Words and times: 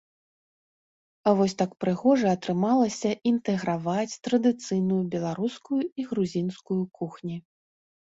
Вось 1.39 1.53
так 1.61 1.71
прыгожа 1.83 2.27
атрымалася 2.37 3.11
інтэграваць 3.31 4.15
традыцыйную 4.29 4.97
беларускую 5.17 5.79
і 5.85 6.01
грузінскую 6.13 6.79
кухні. 7.01 7.37